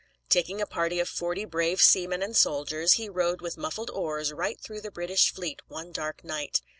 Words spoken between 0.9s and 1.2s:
of